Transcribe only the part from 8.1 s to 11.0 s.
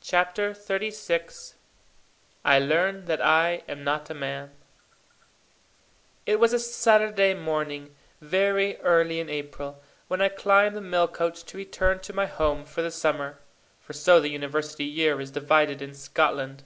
very early in April, when I climbed the